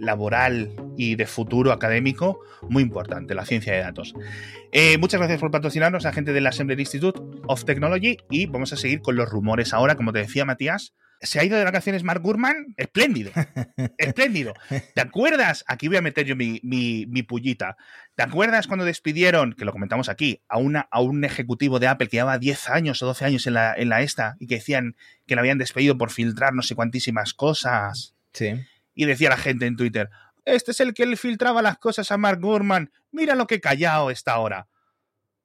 [0.00, 4.14] laboral y de futuro académico muy importante, la ciencia de datos.
[4.72, 8.76] Eh, muchas gracias por patrocinarnos, a gente del Assembly Institute of Technology, y vamos a
[8.76, 10.94] seguir con los rumores ahora, como te decía Matías.
[11.24, 13.32] Se ha ido de vacaciones Mark Gurman, espléndido,
[13.98, 14.54] espléndido.
[14.94, 15.64] ¿Te acuerdas?
[15.66, 17.76] Aquí voy a meter yo mi, mi, mi, pullita.
[18.14, 22.08] ¿Te acuerdas cuando despidieron, que lo comentamos aquí, a, una, a un ejecutivo de Apple
[22.08, 24.96] que llevaba 10 años o 12 años en la, en la esta y que decían
[25.26, 28.14] que lo habían despedido por filtrar no sé cuantísimas cosas?
[28.32, 28.64] Sí.
[28.94, 30.10] Y decía la gente en Twitter,
[30.44, 34.10] este es el que le filtraba las cosas a Mark Gurman, mira lo que callado
[34.10, 34.68] está ahora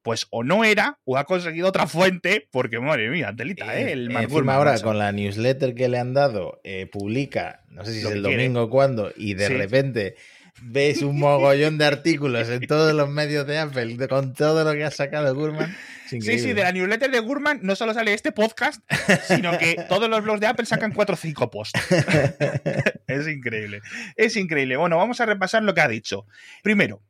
[0.01, 3.91] pues o no era o ha conseguido otra fuente, porque madre mía, telita, ¿eh?
[3.91, 7.93] El Mark Gurman ahora con la newsletter que le han dado, eh, publica, no sé
[7.93, 9.53] si es el domingo o cuándo, y de sí.
[9.53, 10.15] repente
[10.61, 14.83] ves un mogollón de artículos en todos los medios de Apple con todo lo que
[14.83, 15.75] ha sacado Gurman.
[16.07, 18.81] Sí, sí, de la newsletter de Gurman no solo sale este podcast,
[19.27, 21.79] sino que todos los blogs de Apple sacan 4 o 5 posts.
[23.07, 23.81] es increíble,
[24.15, 24.75] es increíble.
[24.77, 26.25] Bueno, vamos a repasar lo que ha dicho.
[26.63, 27.03] Primero,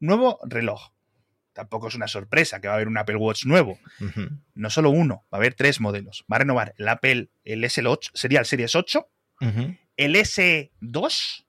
[0.00, 0.91] nuevo reloj
[1.52, 3.78] tampoco es una sorpresa que va a haber un Apple Watch nuevo.
[4.00, 4.40] Uh -huh.
[4.54, 6.24] No solo uno, va a haber tres modelos.
[6.30, 9.08] Va a renovar el Apple, el S8, sería el Series 8,
[9.40, 9.78] uh -huh.
[9.96, 11.44] el S2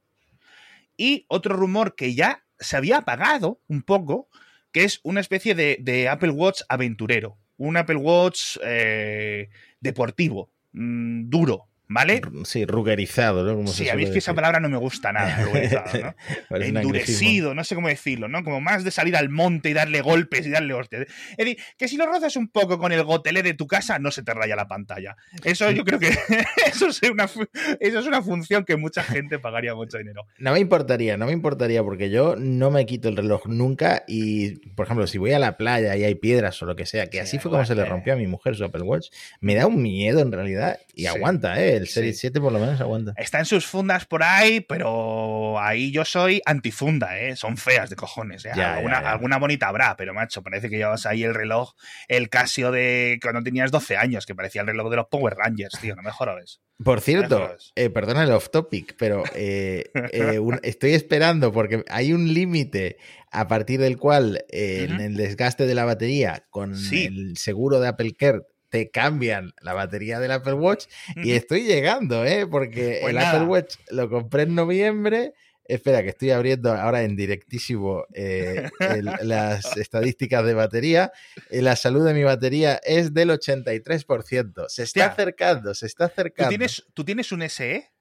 [0.98, 4.30] y otro rumor que ya se había apagado un poco,
[4.72, 7.38] que es una especie de, de Apple Watch aventurero.
[7.58, 12.22] Un Apple Watch eh, deportivo, mmm, duro, ¿Vale?
[12.44, 13.56] Sí, rugerizado, ¿no?
[13.56, 16.16] Como sí, a mí es que esa palabra no me gusta nada, rugerizado,
[16.50, 16.58] ¿no?
[16.58, 18.44] Endurecido, no sé cómo decirlo, ¿no?
[18.44, 21.04] Como más de salir al monte y darle golpes y darle hostias.
[21.04, 24.10] Es decir, que si lo rozas un poco con el gotelé de tu casa, no
[24.10, 25.16] se te raya la pantalla.
[25.44, 26.10] Eso yo creo que
[26.66, 30.26] eso es una, eso es una función que mucha gente pagaría mucho dinero.
[30.40, 34.70] No me importaría, no me importaría, porque yo no me quito el reloj nunca y,
[34.70, 37.18] por ejemplo, si voy a la playa y hay piedras o lo que sea, que
[37.18, 39.10] sí, así fue como se le rompió a mi mujer su Apple Watch,
[39.42, 41.08] me da un miedo en realidad y sí.
[41.08, 41.83] aguanta, ¿eh?
[41.84, 42.22] El Series sí.
[42.22, 43.14] 7 por lo menos aguanta.
[43.18, 47.36] Está en sus fundas por ahí, pero ahí yo soy antifunda, ¿eh?
[47.36, 48.46] Son feas de cojones.
[48.46, 48.52] ¿eh?
[48.56, 49.12] Ya, alguna, ya, ya.
[49.12, 51.74] alguna, bonita habrá, pero macho, parece que llevas ahí el reloj,
[52.08, 55.80] el Casio de cuando tenías 12 años, que parecía el reloj de los Power Rangers,
[55.80, 56.62] tío, no me jodas.
[56.84, 62.14] Por cierto, eh, perdona el off topic, pero eh, eh, un, estoy esperando porque hay
[62.14, 62.98] un límite
[63.32, 64.84] a partir del cual uh -huh.
[64.86, 67.06] en el desgaste de la batería con sí.
[67.06, 68.42] el seguro de Apple Care
[68.74, 72.48] te cambian la batería del Apple Watch y estoy llegando, ¿eh?
[72.48, 73.34] Porque pues el nada.
[73.34, 75.36] Apple Watch lo compré en noviembre.
[75.64, 81.12] Espera, que estoy abriendo ahora en directísimo eh, el, las estadísticas de batería.
[81.52, 84.66] La salud de mi batería es del 83%.
[84.70, 86.50] Se está acercando, se está acercando.
[86.50, 87.93] ¿Tú tienes, ¿tú tienes un SE?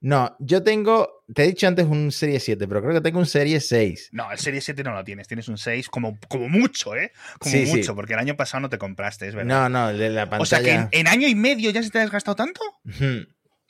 [0.00, 3.26] No, yo tengo, te he dicho antes un Serie 7, pero creo que tengo un
[3.26, 4.10] Serie 6.
[4.12, 7.12] No, el Serie 7 no lo tienes, tienes un 6 como, como mucho, ¿eh?
[7.40, 7.96] Como sí, mucho, sí.
[7.96, 9.68] porque el año pasado no te compraste, es verdad.
[9.68, 10.42] No, no, de la pantalla.
[10.42, 12.60] O sea que en, en año y medio ya se te ha desgastado tanto.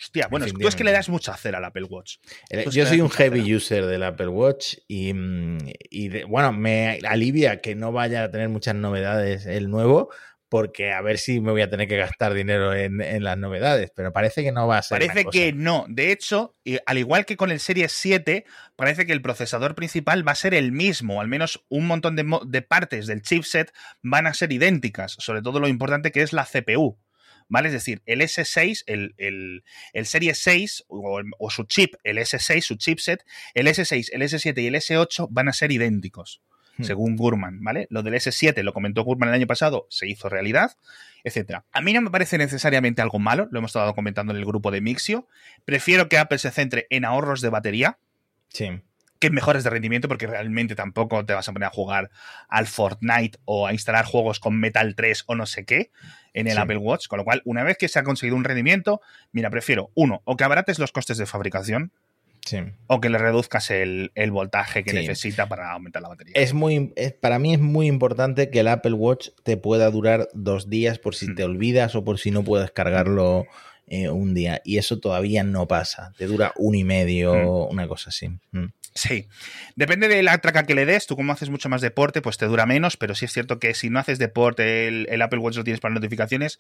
[0.00, 2.18] Hostia, bueno, tú es que le das mucha cera al Apple Watch.
[2.70, 3.56] Yo soy un heavy cera.
[3.56, 5.12] user del Apple Watch y,
[5.90, 10.10] y de, bueno, me alivia que no vaya a tener muchas novedades el nuevo,
[10.48, 13.92] porque a ver si me voy a tener que gastar dinero en, en las novedades,
[13.94, 14.98] pero parece que no va a ser.
[14.98, 15.84] Parece que no.
[15.88, 16.56] De hecho,
[16.86, 18.44] al igual que con el Series 7,
[18.76, 22.24] parece que el procesador principal va a ser el mismo, al menos un montón de,
[22.46, 26.44] de partes del chipset van a ser idénticas, sobre todo lo importante que es la
[26.44, 26.98] CPU.
[27.48, 27.68] ¿vale?
[27.68, 32.60] Es decir, el S6, el, el, el Series 6 o, o, su chip, el S6,
[32.60, 36.42] su chipset, el S6, el S7 y el S8 van a ser idénticos,
[36.78, 36.84] hmm.
[36.84, 37.86] según Gurman, ¿vale?
[37.90, 40.76] Lo del S7 lo comentó Gurman el año pasado, se hizo realidad,
[41.24, 41.64] etcétera.
[41.72, 44.70] A mí no me parece necesariamente algo malo, lo hemos estado comentando en el grupo
[44.70, 45.28] de Mixio.
[45.64, 47.98] Prefiero que Apple se centre en ahorros de batería.
[48.48, 48.82] Sí
[49.18, 52.10] que mejores de rendimiento, porque realmente tampoco te vas a poner a jugar
[52.48, 55.90] al Fortnite o a instalar juegos con Metal 3 o no sé qué
[56.34, 56.60] en el sí.
[56.60, 57.08] Apple Watch.
[57.08, 59.00] Con lo cual, una vez que se ha conseguido un rendimiento,
[59.32, 61.92] mira, prefiero, uno, o que abarates los costes de fabricación.
[62.48, 62.58] Sí.
[62.86, 64.96] O que le reduzcas el, el voltaje que sí.
[64.96, 66.32] necesita para aumentar la batería.
[66.34, 70.28] Es muy, es, para mí es muy importante que el Apple Watch te pueda durar
[70.32, 71.34] dos días por si mm.
[71.34, 73.44] te olvidas o por si no puedes cargarlo
[73.86, 74.62] eh, un día.
[74.64, 76.14] Y eso todavía no pasa.
[76.16, 77.70] Te dura uno y medio, mm.
[77.70, 78.28] una cosa así.
[78.52, 78.68] Mm.
[78.94, 79.28] Sí,
[79.76, 82.46] depende de la traca que le des, tú como haces mucho más deporte, pues te
[82.46, 85.56] dura menos, pero sí es cierto que si no haces deporte, el, el Apple Watch
[85.56, 86.58] lo tienes para notificaciones,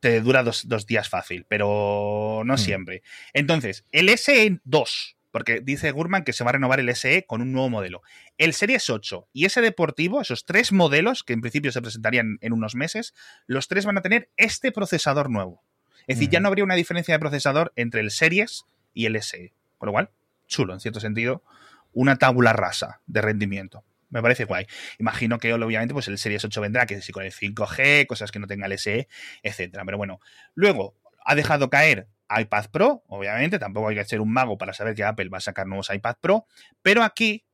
[0.00, 2.58] te dura dos, dos días fácil, pero no mm.
[2.58, 3.02] siempre.
[3.32, 7.52] Entonces, el SE2, porque dice Gurman que se va a renovar el SE con un
[7.52, 8.02] nuevo modelo.
[8.38, 12.52] El Series 8 y ese deportivo, esos tres modelos que en principio se presentarían en
[12.52, 13.14] unos meses,
[13.46, 15.62] los tres van a tener este procesador nuevo.
[16.06, 16.32] Es decir, mm.
[16.32, 19.52] ya no habría una diferencia de procesador entre el Series y el SE.
[19.78, 20.10] Con lo cual,
[20.46, 21.42] chulo, en cierto sentido,
[21.92, 23.84] una tabula rasa de rendimiento.
[24.10, 24.66] Me parece guay.
[24.98, 28.38] Imagino que obviamente pues el Series 8 vendrá, que si con el 5G, cosas que
[28.38, 29.08] no tenga el SE,
[29.42, 29.84] etcétera.
[29.84, 30.20] Pero bueno,
[30.54, 34.94] luego ha dejado caer iPad Pro, obviamente, tampoco hay que ser un mago para saber
[34.94, 36.46] que Apple va a sacar nuevos iPad Pro,
[36.82, 37.44] pero aquí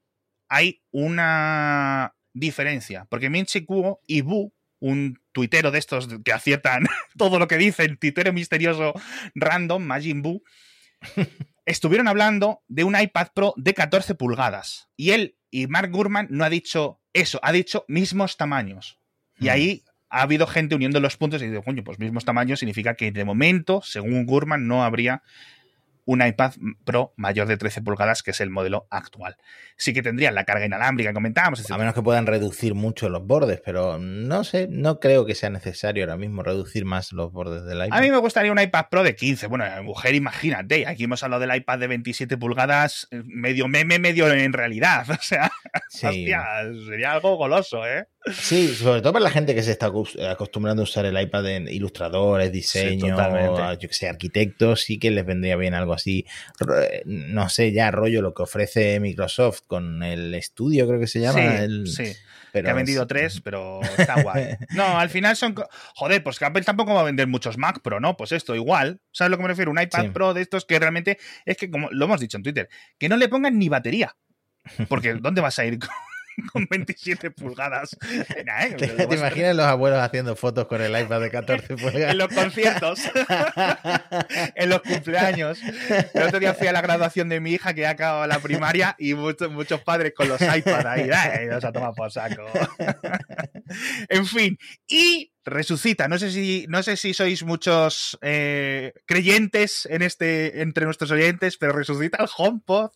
[0.48, 7.38] hay una diferencia, porque Minchi Kuo y Bu, un tuitero de estos que aciertan todo
[7.38, 8.92] lo que dicen, tuitero misterioso
[9.34, 10.42] random, Majin Buu,
[11.64, 14.88] estuvieron hablando de un iPad Pro de 14 pulgadas.
[14.96, 19.00] Y él y Mark Gurman no ha dicho eso, ha dicho mismos tamaños.
[19.38, 22.94] Y ahí ha habido gente uniendo los puntos y dice, coño, pues mismos tamaños significa
[22.94, 25.22] que de momento, según Gurman, no habría
[26.06, 29.36] un iPad Pro mayor de 13 pulgadas, que es el modelo actual.
[29.76, 31.70] Sí que tendrían la carga inalámbrica, comentábamos.
[31.70, 35.50] A menos que puedan reducir mucho los bordes, pero no sé, no creo que sea
[35.50, 37.98] necesario ahora mismo reducir más los bordes del iPad.
[37.98, 39.48] A mí me gustaría un iPad Pro de 15.
[39.48, 44.32] Bueno, mujer, imagínate, aquí hemos hablado del iPad de 27 pulgadas, eh, medio meme, medio
[44.32, 45.06] en realidad.
[45.16, 48.06] O sea, sería algo goloso, ¿eh?
[48.32, 49.90] Sí, sobre todo para la gente que se está
[50.28, 53.16] acostumbrando a usar el iPad en ilustradores, diseño,
[53.74, 56.26] yo que sé, arquitectos, sí que les vendría bien algo así.
[57.04, 61.66] No sé, ya rollo lo que ofrece Microsoft con el estudio, creo que se llama.
[61.84, 62.12] Sí,
[62.52, 64.56] Pero que ha vendido tres, pero está guay.
[64.70, 65.54] No, al final son.
[65.94, 68.16] Joder, pues Apple tampoco va a vender muchos Mac Pro, ¿no?
[68.16, 69.00] Pues esto, igual.
[69.12, 69.70] ¿Sabes lo que me refiero?
[69.70, 72.68] Un iPad Pro de estos que realmente es que, como lo hemos dicho en Twitter,
[72.98, 74.16] que no le pongan ni batería.
[74.88, 75.78] Porque ¿dónde vas a ir
[76.52, 77.96] con con 27 pulgadas.
[78.10, 78.76] ¿eh?
[78.76, 82.12] ¿Te, imaginas los abuelos haciendo fotos con el iPad de 14 pulgadas?
[82.12, 83.00] en los conciertos,
[84.54, 85.60] en los cumpleaños.
[86.14, 88.94] El otro día fui a la graduación de mi hija que ya acabado la primaria
[88.98, 91.10] y muchos, muchos padres con los iPads ahí.
[91.12, 92.46] ¡Ay, nos ha tomado por saco!
[94.08, 96.08] en fin, y resucita.
[96.08, 101.56] No sé si, no sé si sois muchos eh, creyentes en este, entre nuestros oyentes,
[101.56, 102.90] pero resucita el HomePod.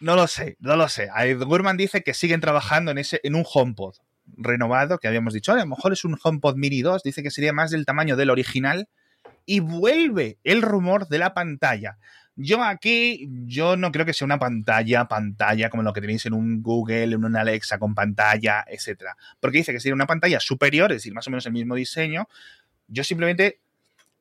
[0.00, 1.08] No lo sé, no lo sé.
[1.38, 3.96] Gurman dice que siguen trabajando en, ese, en un HomePod
[4.36, 7.52] renovado, que habíamos dicho, a lo mejor es un HomePod Mini 2, dice que sería
[7.52, 8.88] más del tamaño del original,
[9.44, 11.98] y vuelve el rumor de la pantalla.
[12.36, 16.32] Yo aquí, yo no creo que sea una pantalla, pantalla como lo que tenéis en
[16.32, 19.16] un Google, en un Alexa con pantalla, etcétera.
[19.40, 22.28] Porque dice que sería una pantalla superior, es decir, más o menos el mismo diseño.
[22.86, 23.60] Yo simplemente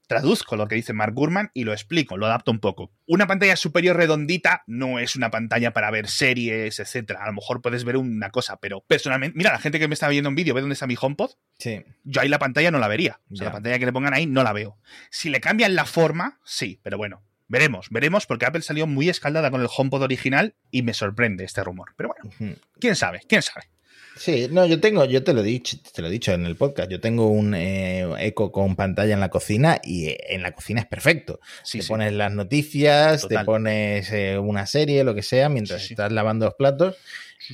[0.10, 2.92] traduzco lo que dice Mark Gurman y lo explico, lo adapto un poco.
[3.06, 7.24] Una pantalla superior redondita no es una pantalla para ver series, etcétera.
[7.24, 10.08] A lo mejor puedes ver una cosa, pero personalmente, mira, la gente que me está
[10.08, 11.30] viendo un vídeo, ¿ve dónde está mi HomePod?
[11.60, 11.86] Sí.
[12.04, 13.22] Yo ahí la pantalla no la vería.
[13.32, 14.80] O sea, la pantalla que le pongan ahí no la veo.
[15.12, 19.50] Si le cambian la forma, sí, pero bueno, Veremos, veremos, porque Apple salió muy escaldada
[19.50, 21.96] con el HomePod original y me sorprende este rumor.
[21.98, 23.72] Pero bueno, quién sabe, quién sabe.
[24.20, 26.58] Sí, no, yo tengo, yo te lo he dicho, te lo he dicho en el
[26.58, 30.52] podcast, yo tengo un eh, eco con pantalla en la cocina y eh, en la
[30.52, 31.40] cocina es perfecto.
[31.72, 36.48] te pones las noticias, te pones eh, una serie, lo que sea, mientras estás lavando
[36.48, 36.98] los platos.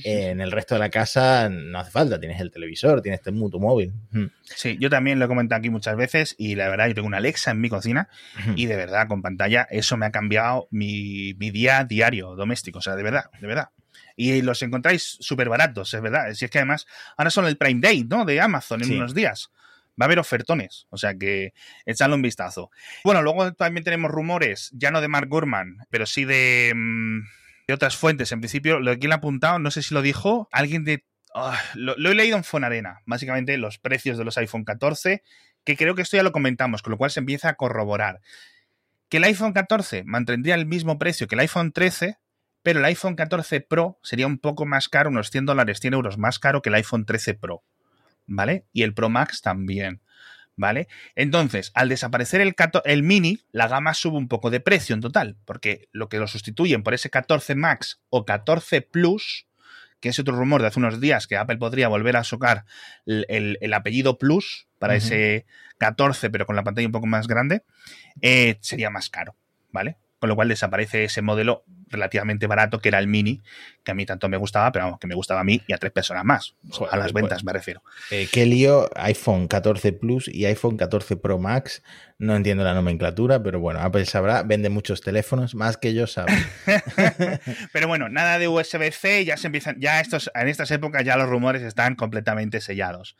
[0.02, 3.92] en el resto de la casa no hace falta, tienes el televisor, tienes tu móvil.
[4.42, 7.18] Sí, yo también lo he comentado aquí muchas veces y la verdad, yo tengo una
[7.18, 8.08] Alexa en mi cocina
[8.56, 12.82] y de verdad, con pantalla, eso me ha cambiado mi, mi día diario doméstico, o
[12.82, 13.68] sea, de verdad, de verdad
[14.16, 16.32] y los encontráis súper baratos, es verdad.
[16.32, 18.24] Si es que además ahora son el Prime Day, ¿no?
[18.24, 19.50] De Amazon en unos días.
[20.00, 21.52] Va a haber ofertones, o sea que
[21.84, 22.70] echadle un vistazo.
[23.04, 27.20] Bueno, luego también tenemos rumores, ya no de Mark Gurman, pero sí de, mm,
[27.66, 28.32] de otras fuentes.
[28.32, 31.04] En principio, lo que quien ha apuntado, no sé si lo dijo, alguien de...
[31.34, 35.22] Ah, lo, lo, he leído en Fonarena, básicamente los precios de los iPhone 14,
[35.64, 38.20] que creo que esto ya lo comentamos, con lo cual se empieza a corroborar.
[39.08, 42.18] Que el iPhone 14 mantendría el mismo precio que el iPhone 13,
[42.66, 46.18] pero el iPhone 14 Pro sería un poco más caro, unos 100 dólares, 100 euros
[46.18, 47.62] más caro que el iPhone 13 Pro,
[48.26, 48.64] ¿vale?
[48.72, 50.02] Y el Pro Max también,
[50.56, 50.88] ¿vale?
[51.14, 55.36] Entonces, al desaparecer el, el Mini, la gama sube un poco de precio en total,
[55.44, 59.46] porque lo que lo sustituyen por ese 14 Max o 14 Plus,
[60.00, 62.64] que es otro rumor de hace unos días que Apple podría volver a sacar
[63.06, 65.46] el, apellido Plus para ese
[65.78, 67.62] 14, pero con la pantalla un poco más grande,
[68.22, 69.36] eh, sería más caro,
[69.70, 69.98] ¿vale?
[70.18, 71.64] Con lo cual desaparece ese modelo
[71.96, 73.42] relativamente barato que era el Mini,
[73.82, 75.78] que a mí tanto me gustaba, pero vamos, que me gustaba a mí y a
[75.78, 76.54] tres personas más.
[76.90, 77.82] a las ventas me refiero.
[78.10, 81.82] Eh, qué lío, iPhone 14 Plus y iPhone 14 Pro Max.
[82.18, 86.34] No entiendo la nomenclatura, pero bueno, Apple sabrá, vende muchos teléfonos, más que yo saben.
[87.72, 91.28] pero bueno, nada de USB-C, ya se empiezan, ya estos, en estas épocas ya los
[91.28, 93.16] rumores están completamente sellados.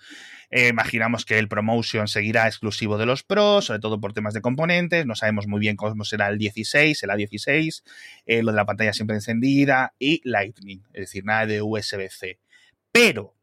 [0.51, 4.41] Eh, imaginamos que el Promotion seguirá exclusivo de los Pros, sobre todo por temas de
[4.41, 5.07] componentes.
[5.07, 7.83] No sabemos muy bien cómo será el 16, el A16,
[8.27, 12.39] eh, lo de la pantalla siempre encendida y Lightning, es decir, nada de USB-C.
[12.93, 13.35] Pero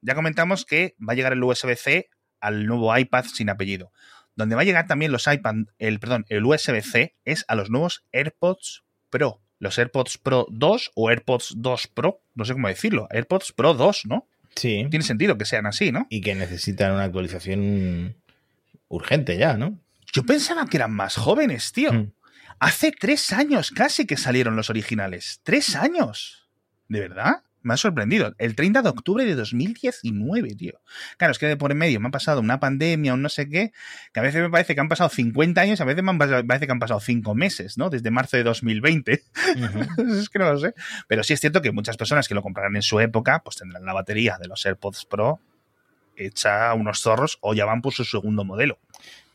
[0.00, 2.08] ya comentamos que va a llegar el USB-C
[2.40, 3.92] al nuevo iPad sin apellido.
[4.36, 8.04] Donde va a llegar también los iPad, el, perdón, el USB-C es a los nuevos
[8.12, 9.40] AirPods Pro.
[9.58, 14.02] Los AirPods Pro 2 o AirPods 2 Pro, no sé cómo decirlo, AirPods Pro 2,
[14.06, 14.28] ¿no?
[14.56, 14.86] Sí.
[14.90, 16.06] Tiene sentido que sean así, ¿no?
[16.10, 18.16] Y que necesitan una actualización
[18.88, 19.78] urgente ya, ¿no?
[20.12, 21.92] Yo pensaba que eran más jóvenes, tío.
[21.92, 22.12] Mm.
[22.58, 25.40] Hace tres años casi que salieron los originales.
[25.42, 26.48] ¡Tres años!
[26.88, 27.42] ¿De verdad?
[27.66, 28.34] Me ha sorprendido.
[28.38, 30.80] El 30 de octubre de 2019, tío.
[31.18, 33.48] Claro, es que de por en medio me ha pasado una pandemia, un no sé
[33.48, 33.72] qué,
[34.12, 36.72] que a veces me parece que han pasado 50 años, a veces me parece que
[36.72, 37.90] han pasado 5 meses, ¿no?
[37.90, 39.12] Desde marzo de 2020.
[40.20, 40.74] es que no lo sé.
[41.08, 43.84] Pero sí es cierto que muchas personas que lo comprarán en su época, pues tendrán
[43.84, 45.40] la batería de los AirPods Pro
[46.16, 48.78] hecha unos zorros o ya van por su segundo modelo.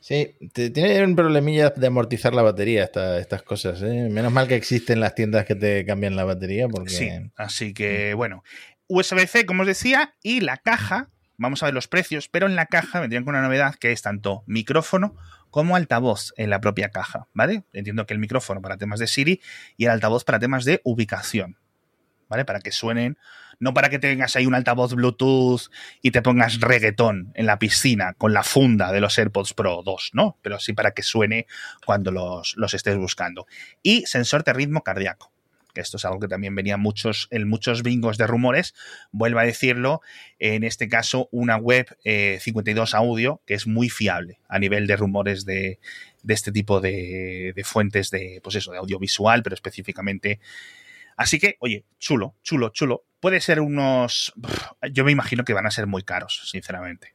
[0.01, 3.83] Sí, tiene un problemilla de amortizar la batería estas cosas.
[3.83, 4.09] ¿eh?
[4.09, 6.67] Menos mal que existen las tiendas que te cambian la batería.
[6.67, 6.89] Porque...
[6.89, 8.43] Sí, así que bueno.
[8.87, 12.65] USB-C, como os decía, y la caja, vamos a ver los precios, pero en la
[12.65, 15.15] caja vendrían con una novedad que es tanto micrófono
[15.49, 17.63] como altavoz en la propia caja, ¿vale?
[17.71, 19.41] Entiendo que el micrófono para temas de Siri
[19.77, 21.57] y el altavoz para temas de ubicación,
[22.27, 22.43] ¿vale?
[22.43, 23.17] Para que suenen
[23.62, 25.71] no para que tengas ahí un altavoz Bluetooth
[26.02, 30.12] y te pongas reggaetón en la piscina con la funda de los AirPods Pro 2,
[30.13, 30.38] ¿no?
[30.41, 31.45] Pero sí para que suene
[31.86, 33.45] cuando los, estés buscando.
[33.84, 35.32] Y sensor de ritmo cardíaco
[35.74, 38.76] que esto es algo que también venía muchos, en muchos bingos de rumores,
[39.13, 40.02] vuelvo a decirlo,
[40.38, 44.97] en este caso una web 52 eh, Audio, que es muy fiable a nivel de
[44.97, 45.80] rumores de,
[46.28, 50.41] este tipo de, de, fuentes de, pues eso, de audiovisual, pero específicamente
[51.21, 53.06] Así que, oye, chulo, chulo, chulo.
[53.21, 54.34] Puede ser unos.
[54.91, 57.13] Yo me imagino que van a ser muy caros, sinceramente.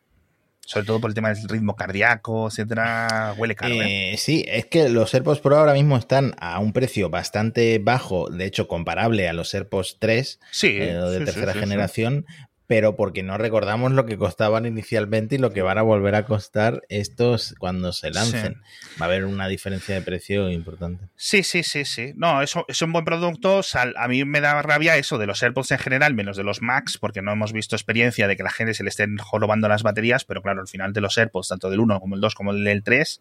[0.61, 3.35] Sobre todo por el tema del ritmo cardíaco, etcétera.
[3.37, 3.75] Huele caro.
[3.75, 4.15] ¿eh?
[4.15, 8.31] Eh, sí, es que los AirPods Pro ahora mismo están a un precio bastante bajo,
[8.31, 12.27] de hecho, comparable a los AirPods 3 sí, eh, de tercera generación,
[12.67, 16.25] pero porque no recordamos lo que costaban inicialmente y lo que van a volver a
[16.25, 18.63] costar estos cuando se lancen.
[19.01, 21.09] Va a haber una diferencia de precio importante.
[21.15, 22.13] Sí, sí, sí, sí.
[22.17, 23.61] No, eso es un buen producto.
[23.97, 26.99] A mí me da rabia eso de los AirPods en general, menos de los Max,
[26.99, 30.25] porque no hemos visto experiencia de que la gente se le estén jorobando las baterías,
[30.25, 32.65] pero claro, al final de los AirPods, tanto del 1 como el 2 como el
[32.65, 33.21] del 3,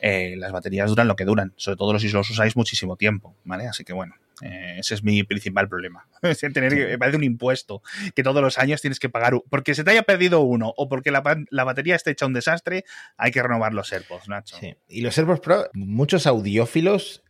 [0.00, 3.66] eh, las baterías duran lo que duran, sobre todo si los usáis muchísimo tiempo, ¿vale?
[3.66, 6.06] Así que bueno, eh, ese es mi principal problema.
[6.52, 7.82] Tener que, parece un impuesto
[8.14, 9.34] que todos los años tienes que pagar.
[9.48, 11.20] Porque se te haya perdido uno o porque la,
[11.64, 12.84] batería esté hecha un desastre,
[13.16, 14.56] hay que renovar los AirPods, Nacho.
[14.88, 17.22] Y los AirPods Pro, muchos audiófilos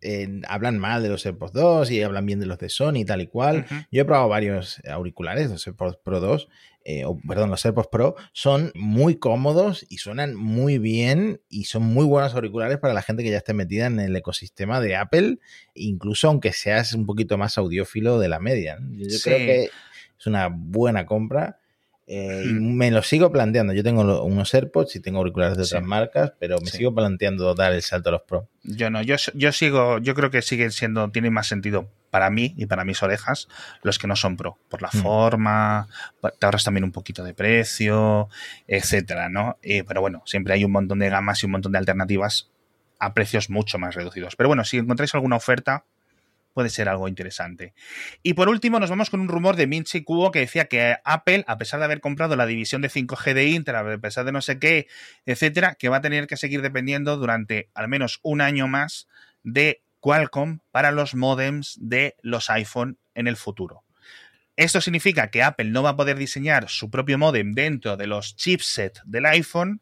[0.49, 3.20] hablan mal de los AirPods 2 y hablan bien de los de Sony y tal
[3.20, 3.66] y cual.
[3.90, 6.49] Yo he probado varios auriculares, los AirPods Pro 2,
[6.85, 12.07] eh, perdón, los AirPods Pro, son muy cómodos y suenan muy bien y son muy
[12.07, 15.38] buenos auriculares para la gente que ya esté metida en el ecosistema de Apple,
[15.75, 18.79] incluso aunque seas un poquito más audiófilo de la media.
[18.93, 21.60] Yo creo que es una buena compra.
[22.12, 22.75] Eh, hmm.
[22.75, 23.73] me lo sigo planteando.
[23.73, 27.73] Yo tengo unos AirPods y tengo auriculares de otras marcas, pero me sigo planteando dar
[27.73, 28.49] el salto a los Pro.
[28.64, 32.53] Yo no, yo, yo sigo, yo creo que siguen siendo, tienen más sentido para mí
[32.57, 33.46] y para mis orejas
[33.85, 35.03] los que no son Pro, por la hmm.
[35.03, 35.88] forma,
[36.20, 38.29] te ahorras también un poquito de precio,
[38.66, 39.59] etcétera, ¿no?
[39.62, 42.51] Eh, pero bueno, siempre hay un montón de gamas y un montón de alternativas
[42.99, 44.35] a precios mucho más reducidos.
[44.35, 45.85] Pero bueno, si encontráis alguna oferta,
[46.53, 47.75] puede ser algo interesante.
[48.23, 51.45] Y por último, nos vamos con un rumor de Minchi Kuo que decía que Apple,
[51.47, 54.41] a pesar de haber comprado la división de 5G de Intel, a pesar de no
[54.41, 54.87] sé qué,
[55.27, 59.09] etcétera, que va a tener que seguir dependiendo durante al menos un año más
[59.43, 63.85] de Qualcomm para los modems de los iPhone en el futuro.
[64.57, 68.37] Esto significa que Apple no va a poder diseñar su propio modem dentro de los
[68.37, 69.81] chipsets del iPhone,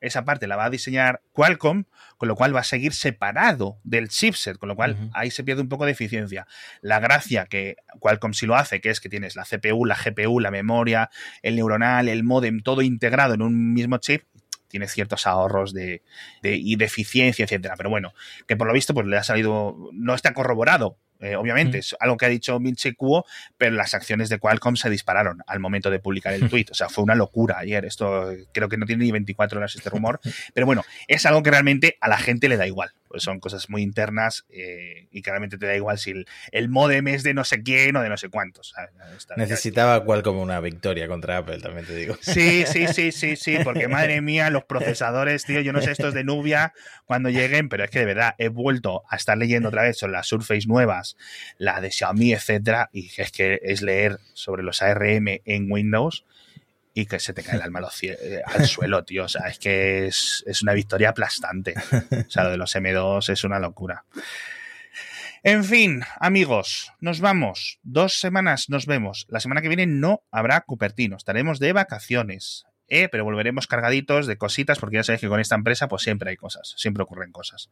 [0.00, 1.84] esa parte la va a diseñar Qualcomm,
[2.16, 5.62] con lo cual va a seguir separado del chipset, con lo cual ahí se pierde
[5.62, 6.46] un poco de eficiencia.
[6.80, 10.40] La gracia que Qualcomm sí lo hace, que es que tienes la CPU, la GPU,
[10.40, 11.10] la memoria,
[11.42, 14.22] el neuronal, el modem, todo integrado en un mismo chip,
[14.68, 16.02] tiene ciertos ahorros de,
[16.42, 17.74] y de eficiencia, etcétera.
[17.76, 18.12] Pero bueno,
[18.46, 22.16] que por lo visto pues le ha salido, no está corroborado eh, obviamente, es algo
[22.16, 23.26] que ha dicho Minche Kuo,
[23.56, 26.66] pero las acciones de Qualcomm se dispararon al momento de publicar el tweet.
[26.70, 27.84] O sea, fue una locura ayer.
[27.84, 30.20] Esto creo que no tiene ni 24 horas este rumor.
[30.54, 32.92] Pero bueno, es algo que realmente a la gente le da igual.
[33.08, 36.12] Pues son cosas muy internas eh, y que realmente te da igual si
[36.52, 38.74] el, modem es de no sé quién o de no sé cuántos.
[39.36, 42.18] Necesitaba Qualcomm una victoria contra Apple, también te digo.
[42.20, 46.12] Sí, sí, sí, sí, sí, porque madre mía, los procesadores, tío, yo no sé estos
[46.12, 46.74] de Nubia
[47.06, 50.12] cuando lleguen, pero es que de verdad he vuelto a estar leyendo otra vez sobre
[50.12, 51.07] las Surface nuevas
[51.58, 56.24] la de Xiaomi, etcétera, y es que es leer sobre los ARM en Windows
[56.94, 59.24] y que se te cae el alma eh, al suelo, tío.
[59.24, 61.74] O sea, es que es, una victoria aplastante.
[62.26, 64.04] O sea, lo de los M2 es una locura.
[65.44, 67.78] En fin, amigos, nos vamos.
[67.84, 69.26] Dos semanas nos vemos.
[69.28, 71.16] La semana que viene no habrá Cupertino.
[71.16, 72.66] Estaremos de vacaciones.
[72.88, 76.30] Eh, pero volveremos cargaditos de cositas porque ya sabéis que con esta empresa pues siempre
[76.30, 77.70] hay cosas, siempre ocurren cosas.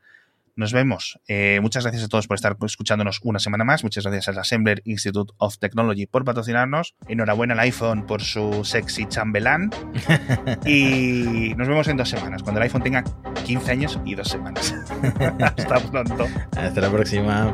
[0.56, 1.20] Nos vemos.
[1.28, 3.84] Eh, muchas gracias a todos por estar escuchándonos una semana más.
[3.84, 6.94] Muchas gracias al Assembler Institute of Technology por patrocinarnos.
[7.08, 9.70] Enhorabuena al iPhone por su sexy chambelán.
[10.66, 13.04] y nos vemos en dos semanas, cuando el iPhone tenga
[13.44, 14.74] 15 años y dos semanas.
[15.40, 16.26] Hasta pronto.
[16.56, 17.52] Hasta la próxima.